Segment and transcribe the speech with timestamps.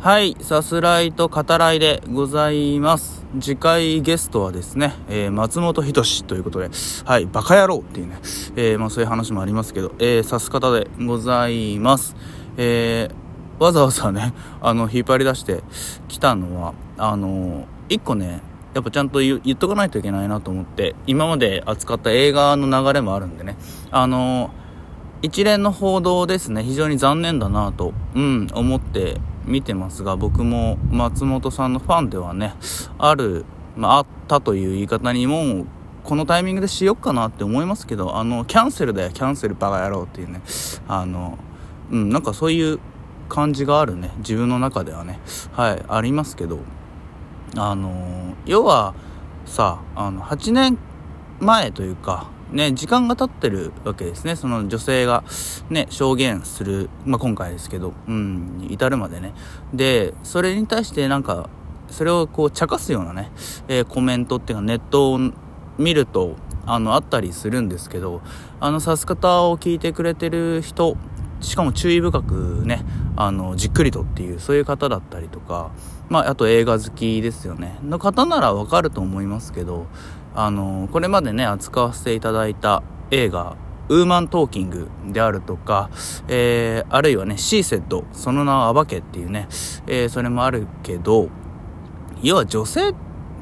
[0.00, 3.26] はい、さすらいと語らいでございます。
[3.40, 6.70] 次回ゲストはですね、えー、松本人志ということで、
[7.04, 8.20] はい、バカ野郎っていうね、
[8.54, 12.14] えー、まあそういう話もありますけど、えー、さす方でございます。
[12.56, 15.64] えー、わざわざね、あの、引っ張り出して
[16.06, 18.40] きたのは、あの、一個ね、
[18.74, 23.56] やっぱちゃんと言っとかないといけないなと思って、今まで扱った映画の流れもあるんでね、
[23.90, 24.52] あの、
[25.22, 32.54] 一連の報道ですね、非常に残念だなと、うん、思って見てますが、僕も松本さんのファンではね、
[32.98, 33.44] ある、
[33.76, 35.66] まあ、あったという言い方にも、
[36.04, 40.40] このタイミングでしよっかなって思いますけど、あの、キャンセルだよ、キャンセルバカ野郎っていうね、
[40.86, 41.38] あの、
[41.90, 42.78] うん、なんかそういう
[43.28, 45.20] 感じがあるね、自分の中ではね、
[45.52, 46.60] はい、ありますけど、
[47.56, 48.94] あの、要は、
[49.44, 50.78] さ、あの、8年
[51.40, 54.36] 前というか、ね、時間が経ってるわけですね。
[54.36, 55.24] その女性が
[55.68, 59.34] ね、証言する、まあ、今回ですけど、うん、至るまでね。
[59.74, 61.50] で、それに対してなんか、
[61.90, 63.30] それをこう、茶化すようなね、
[63.68, 65.20] えー、コメントっていうかネットを
[65.78, 68.22] 見ると、あの、あったりするんですけど、
[68.60, 70.96] あの、指す方を聞いてくれてる人、
[71.40, 72.84] しかも注意深くね、
[73.16, 75.70] あの、じっくりとっていう、そういう方だったりとか、
[76.08, 77.78] まあ、あと映画好きですよね。
[77.82, 79.86] の方ならわかると思いますけど、
[80.40, 83.56] あのこれまでね扱わせていただいた映画
[83.88, 85.90] ウーマントーキングであるとか、
[86.28, 89.48] えー、あるいはね、シーセット、その名は暴けっていうね、
[89.86, 91.30] えー、それもあるけど、
[92.22, 92.92] 要は女性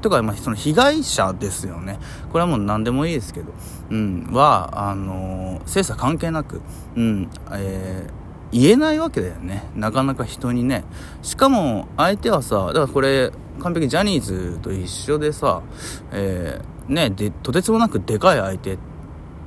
[0.00, 1.98] とか、まあ、その被害者ですよね。
[2.32, 3.52] これはもう何でもいいですけど、
[3.90, 6.62] うん、は、あのー、精査関係なく、
[6.96, 8.20] うん、えー
[8.52, 9.64] 言えないわけだよね。
[9.76, 10.84] なかなか人にね。
[11.22, 13.30] しかも、相手はさ、だからこれ、
[13.60, 15.62] 完璧ジャニーズと一緒でさ、
[16.10, 18.76] えー、ね、で、とてつもなくでかい相手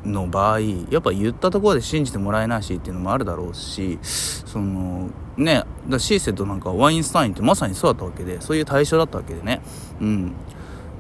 [0.06, 9.62] の場合、やっぱ言ったところで信じてもらえないしっていうのもあるだろうし、その、ね、だシーセットなんかワインスタインってまさにそうだったわけで、そういう対象だったわけでね。
[10.00, 10.34] うん。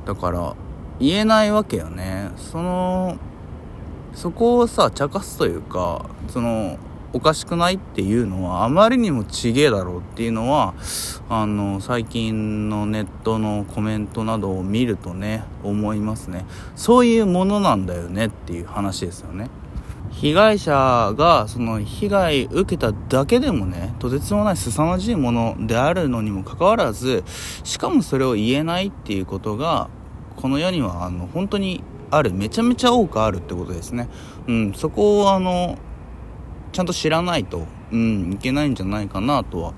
[0.05, 0.55] だから、
[0.99, 2.31] 言えないわけよね。
[2.36, 3.17] その、
[4.14, 6.77] そこをさ、茶化すというか、その、
[7.14, 7.76] おかしくない？
[7.76, 10.74] っていうのはあまりにもちげえだろうっていうのは
[11.30, 16.46] あの最近のネットのコメントなどを見るとね思いますね。
[16.76, 19.50] そういうものなんだよねっていう話ですよね。
[20.12, 27.24] 被害者がその被害受けただけでもねとてつもない凄まじいものであるのにもかかわらず
[27.64, 29.90] しかもそれを言えないっていうことが
[30.36, 34.08] この世にはあの本当にあるめちゃめちゃ多くあるってことですね。
[34.48, 35.78] うんそこをあの
[36.73, 39.73] ちゃんと知らないと、うん、いけないんじゃないかなとは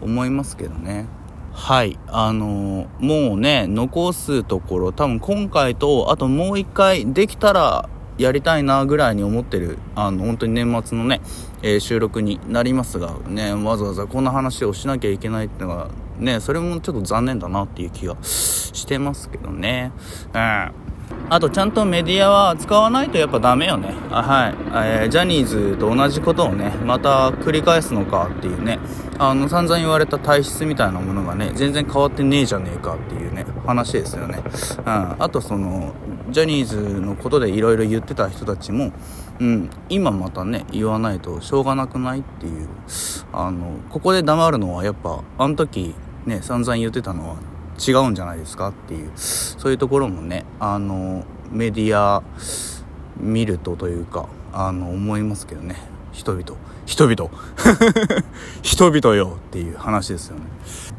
[0.00, 1.06] 思いますけどね。
[1.52, 1.98] はい。
[2.08, 7.88] あのー、もうね、残すところ、多分今回と、あともう一回できたら
[8.18, 11.20] やりたいなぐらいに思ってる、あの、本当に年末のね、
[11.62, 19.92] えー、収録になりますが、ね、わざわざこんな話をしなきゃいけないっていうのが、ね、それもちょっと残念だなっていう気がしてますけどね。
[20.34, 20.72] うん。
[21.30, 23.94] あとちゃんとメディアは扱わないとやっぱダメよね。
[24.10, 24.54] あはい、
[25.02, 28.78] えー、ジャニーズと同じことをね、また繰り返すのかっていうね、
[29.18, 34.42] あの、散々言われた体質みたいなものがね、全然変わってねえじゃねえかっていうね、話ですよね。
[34.78, 35.16] うん。
[35.18, 35.92] あとその、
[36.30, 38.92] ジャニーズのことでいろいろ言ってた人たちも、
[39.40, 42.68] うん、今またね、言わないとしょうがなくないっていう、
[43.32, 45.94] あの、ここで黙るのはやっぱ、あの時、
[46.26, 47.36] ね、散々言ってたのは
[47.78, 49.10] 違うんじゃないですかっていう。
[49.14, 52.22] そういうところもねあのメディア
[53.16, 55.76] 見るとというかあの思いますけどね。
[56.12, 56.44] 人々。
[56.84, 57.30] 人々。
[58.62, 60.42] 人々よっていう話ですよね。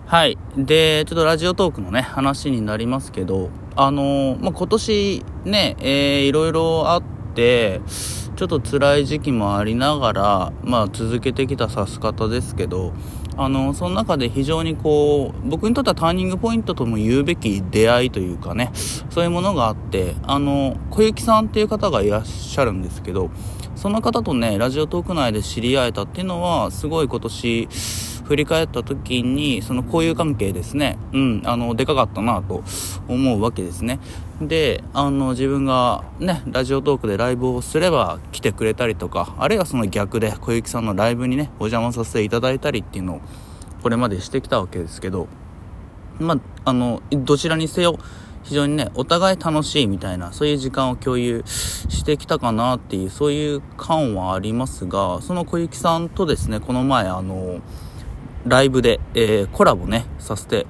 [0.05, 0.37] はい。
[0.57, 7.03] でちょっとラジオトークのね話になりますけどあのまあ、今年ね、えー、いろいろあっ
[7.33, 7.81] て
[8.35, 12.93] ちょっと辛い時期もありながら、まあ、続けてきた指す方ですけど
[13.37, 18.71] あのその中で非常にこう僕にとってはターニングポイントとも言うべき出会いというかね
[19.09, 23.31] そういうものがあってあの小雪さんっていう方がいらっしゃるんですけど
[23.75, 27.67] その方とねラジオトーク内で知り合えたっていうのはすごい今年
[28.23, 32.63] 振り返った時に、その交友関係ですね、うん、あの、でかかったなと
[33.07, 33.99] 思うわけですね。
[34.41, 43.21] で、あの、自分がね、ラジオトークでライブをすれば来てくれたりとか、あるいはその逆で小雪さんのライブにね、お邪魔させていただいたりっていうのを、
[43.81, 45.27] これまでしてきたわけですけど、
[46.19, 47.97] まあ、あの、どちらにせよ、
[48.43, 57.61] 非常にね、お互い楽しいみたいな、そういう時間を共有してきたかなっていう、そういう感はありますが、その小雪さんとですね、この前、あの、
[58.45, 60.67] ライブで、えー、コラボね、させて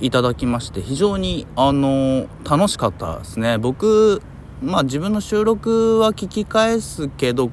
[0.00, 3.58] いただきまして、非常に、あの、楽しかったですね。
[3.58, 4.22] 僕、
[4.62, 7.50] まあ自分の収録は聞き返すけど、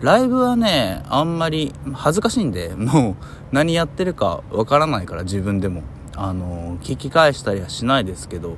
[0.00, 3.16] ライブはね、あんまり恥ずかしいんで、もう
[3.52, 5.82] 何やってるかわからないから自分でも。
[6.18, 8.56] あの、聞き返したりはしないですけど、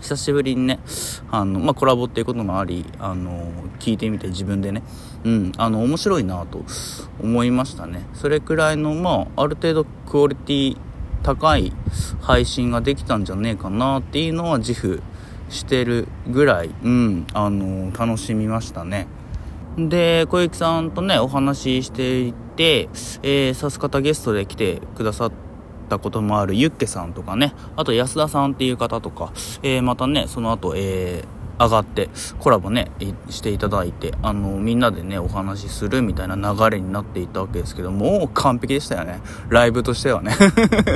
[0.00, 0.80] 久しぶりにね、
[1.30, 4.82] あの、まあ、コラボっていうこともあり、あの、聞いてみて自分でね、
[5.24, 6.64] うん、あの、面白いなと
[7.22, 8.06] 思いましたね。
[8.14, 10.76] それくらいの、まあ、ある程度クオリティ
[11.22, 11.72] 高い
[12.20, 15.02] 配信ができたんじゃねえかなっていうのは自負
[15.50, 19.06] してるぐらい、うん、あの、楽しみましたね。
[19.76, 22.88] で、小雪さんとね、お話ししていて、
[23.22, 25.49] えー、さす方ゲストで来てくださって
[25.90, 29.32] ったこともあるユッケさんとかね、あと安田さんっていう方とか、
[29.62, 32.08] えー、またね、その後、えー、上がって
[32.38, 32.90] コラボね
[33.28, 39.20] していただいてあのみんなでねお話しするみたいな流れになっていったわけですけどもう完璧でしたよね。
[39.50, 40.32] ライブとしてはね。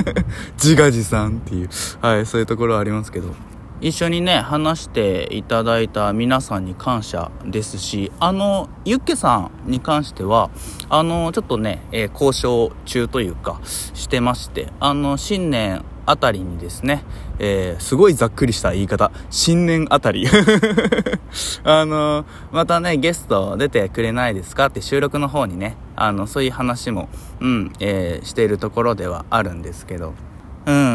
[0.57, 1.69] 自画自賛っていう。
[2.01, 3.35] はいそういうところはありますけど。
[3.81, 10.51] 一緒にね話していただいた皆さんに感謝ですしあのユッケさんに関しては
[10.89, 17.03] あのちょっとね、えー、交渉中というかしてましてあの新年あたりにですね、
[17.39, 20.27] えー、すごいざっくりした言い方、新年あたり。
[21.65, 24.67] あの、またね、ゲスト出てくれないですか？
[24.67, 27.09] って収録の方にね、あの、そういう話も、
[27.41, 30.13] うん、えー、しているところではあるんですけど、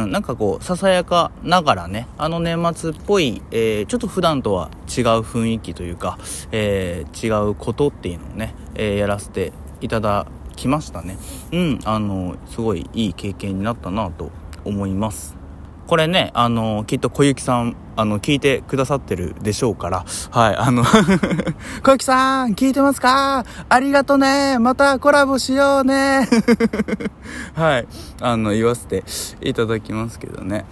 [0.07, 6.17] なんかこう、ささやかながらね、あの年末っぽい、えー、ちょっと普段とは違う雰囲気というか、
[6.51, 11.17] えー、違うことっていうのをね、えー、やらせていただきましたね。
[11.51, 14.31] うん、あの、すごいいい経験になったなと
[14.65, 15.38] 思います。
[15.89, 20.83] これね、あの、きっと小雪さん、あの、聞いてくださってるでしょうから、はい、あの
[21.81, 23.43] 小雪さん、聞いてますか？
[23.69, 26.29] ありがとねまたコラボしようね
[27.57, 27.87] はい、
[28.21, 29.03] あの、言わせて
[29.41, 30.65] いただきますけどね。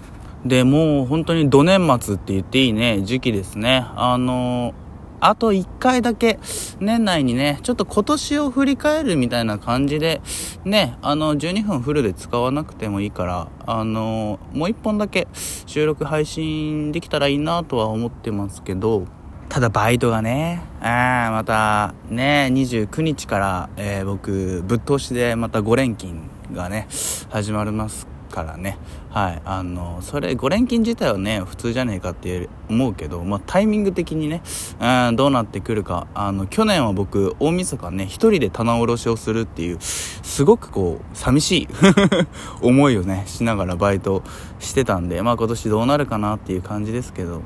[0.45, 3.87] で、もう本当に土年末って言っていいね、時期ですね。
[3.95, 4.75] あの、
[5.19, 6.39] あと1回だけ、
[6.79, 10.21] 年内にね、ちょっと今年を振り返るみたいな感じで、
[10.63, 19.05] ね、あの、12分フルで使わなくてもいいから、あの、もう1本だけ収録配信できたらいいなとは思ってますけど、
[19.49, 26.21] ただバイトがね、あまたね、29日から、えー、僕、ぶっ通しでまた5連勤
[26.53, 26.87] がね、
[27.29, 28.77] 始まりますからね、
[29.09, 34.41] はい、あのそれ5連勤自体はね普通じゃねえかって思うけど、まあ、タイミング的にね、
[34.79, 36.07] うん、どうなってくるか。
[36.13, 41.67] あの去年は僕大晦日ね1人で棚卸しをするっていうすごくこう寂しい
[42.61, 44.23] 思いをねしながらバイト
[44.59, 47.41] してたんで、まあ、今年どうなるかなっていう感じですけど。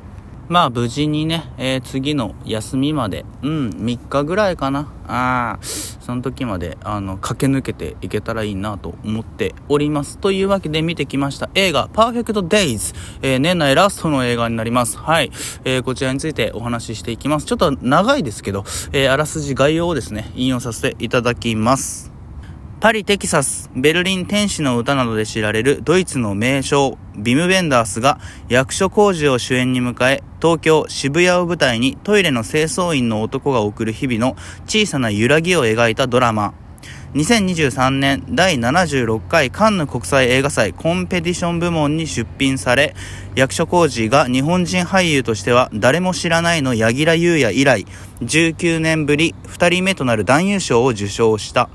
[0.52, 4.92] まあ無事にね、えー、次の休みまで、うん、3日ぐらいかな。
[5.08, 10.18] ああ、その時まで、あの、駆け抜けていけたらいいなと思っております。
[10.18, 12.94] というわけで見てきました映画、パーフェクトデイズ。
[13.22, 14.98] えー、年内ラストの映画になります。
[14.98, 15.32] はい。
[15.64, 17.46] えー、こちらについてお話ししていきます。
[17.46, 22.11] ちょっと長いですけど、えあらすじ概要をですね、引用させていただきます。
[22.82, 28.20] パリ、テキサス、ベルリン天使の歌などで知られるドイツの名将、ビム・ベンダースが
[28.50, 34.36] 役所工事を主演に迎え、東京、渋谷を舞台にトイレの清掃員の男が送る日々の
[34.66, 36.56] 小さな揺らぎを描いたドラマ。
[37.14, 42.96] 2023年第76回カンヌ国際映画祭コンペティション部門に出品され、
[43.36, 47.86] 役所工事が日本人俳優としては誰も知らないの柳楽優弥以来、
[48.22, 51.70] 19年ぶり2人目となる男優賞を受賞した。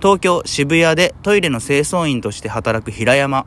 [0.00, 3.44] 東京渋谷でトイレの清掃員として働く平山。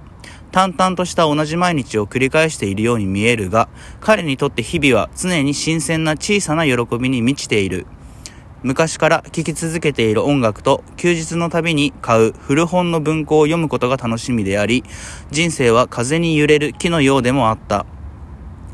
[0.52, 3.70] 淡々とした同じ毎日を繰り返しているように見えるが、
[4.00, 7.88] 彼にとって日々は常に新鮮な小さな喜びに満ちている。
[8.62, 14.84] 昔から聴き続けている音楽と休日のたびに買う古本の文庫を読むことが楽しみであり、
[15.32, 17.88] 人生は風に揺れる木のようでもあった。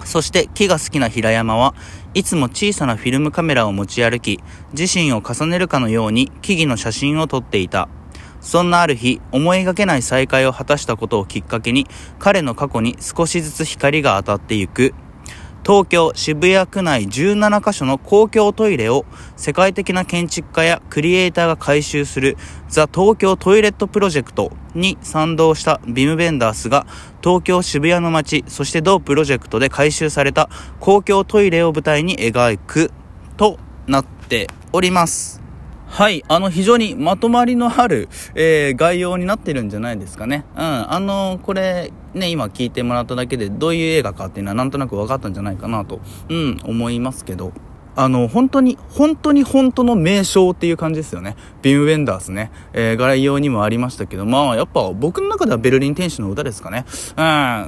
[0.05, 1.73] そして木が好きな平山は
[2.13, 4.39] いつも小さなフィルムカメラを持ち歩き、
[4.77, 7.87] 自身を重ねるかのように木々の写真を撮っていた。
[8.41, 11.87] そんなある日、思いがけない再会を果たしたことをきっかけに、
[12.19, 14.93] 彼の過去に少しずつ光が当たってゆく。
[15.65, 22.37] 東京渋谷区内17カ所の公共トイレを世界的な建築家やクリエイターが改修する
[22.69, 26.87] ザ・東京トイレットプロジェクトに賛同したビム・ベンダースが
[27.23, 30.49] 東京渋谷の街、そして同プロジェクトで改修された
[30.79, 32.91] 公共トイレを舞台に描く
[33.37, 35.38] となっております。
[35.89, 36.23] はい。
[36.27, 40.45] あの、非常にまとまりのある、えー、概要になってるんじゃないですかね。
[40.55, 40.61] うん。
[40.61, 47.51] あの、これ、ね、今聞いてもらっただけで、どういう映画かっていうのはなんとなく分かったんじゃないかなと、うん、思いますけど。
[47.95, 51.35] あの、本当に、本当に本当の名称っていう感じですよね。
[51.63, 52.51] ビム・ウェンダースね。
[52.71, 56.85] えー、概要にもありましたけど、まあ、やっぱ僕の中ではベルリン天使の歌ですかね。
[57.17, 57.21] う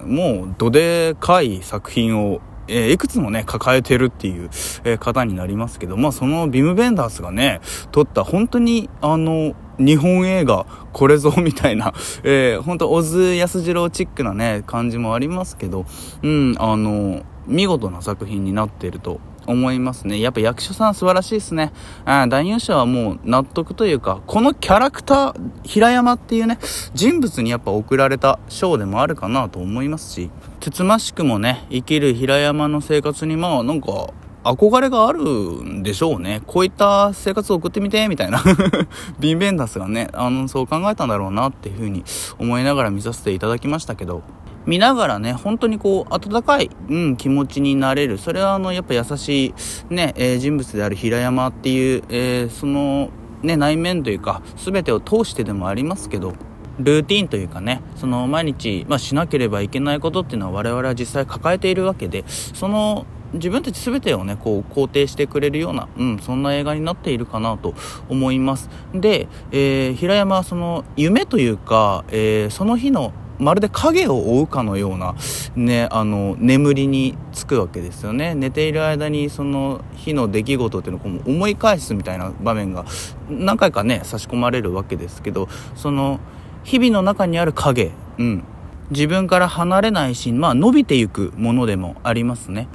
[0.07, 2.39] ん、もう、どでかい作品を
[2.71, 4.49] えー、いくつもね、抱えてるっていう、
[4.85, 7.59] えー、方になりますけど、まあそのビム・ベンダースがね、
[7.91, 15.85] 撮った本当に、あの、日本映画、これぞ、みたいな、 えー、本当小津安二郎チックなね、感じもありますけど、
[16.23, 20.21] うん、あの、見事な作品になっていると思いますね。
[20.21, 21.73] やっぱ役所さん素晴らしいですね。
[22.05, 26.59] あ男優賞はもう納得というか、このキャラクター、平山っていうね、
[26.93, 30.29] 人物にやっぱ贈られた賞でもあるかなと思いますし、
[30.61, 34.13] つつましくもね、生きる平山の生活にまあなんか、
[34.43, 36.43] 憧れがあるんでしょうね。
[36.45, 38.43] こういった生活を送ってみて、みたいな
[39.19, 42.03] ビンベンダスがね、あの、そう考えたんだろうなっていうふうに
[42.37, 44.21] 思いながら見させていただきましたけど、
[44.67, 48.19] 見ながらね、本当にこう、温かい、うん、気持ちになれる。
[48.19, 49.53] それはあの、やっぱ優しい、
[49.89, 53.09] ね、えー、人物である平山っていう、えー、その、
[53.41, 56.33] ね、内面というか、全てを通してでもありますけど、
[56.79, 67.73] ルーティンというかね、その毎日、まあ、しなければいけないことっていうのは我々は実際抱えているわけで、その自分たち全てをね、こう肯定してくれるような、うん、そんな映画になっているかなと
[68.09, 68.69] 思います。
[68.93, 75.15] で、えー、平山はその夢というか、えー、その日のまるで影を追うかのような、
[75.55, 78.35] ね、あの、眠りにつくわけですよね。
[78.35, 82.85] 寝ている間にその日の出来事っていうのを思い返すみたいな場面が
[83.29, 86.19] 何回かね、差し込まれるわけですけど、その、
[86.63, 88.43] 日々の中にある影、うん。
[88.91, 92.67] 自分から離れないし、まあ伸びていくものでもありますね。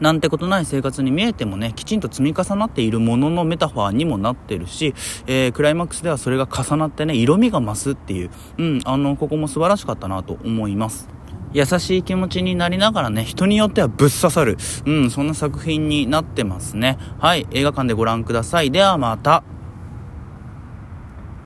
[0.00, 4.94] なんてことない生活に見えてもね、きちんと積み重なっているもののメタファーにもなってるし、
[5.26, 11.08] えー、クライマックスではそれが重なってね、色味が増すっていう、うん、あの、ここも素晴らしかったなと思います。
[11.52, 16.98] 優しい気持ちになりながらね、人によってはぶっ刺さる、うん、そんな作品になってますね。
[17.20, 18.72] はい、映画館でご覧ください。
[18.72, 19.44] ではまた。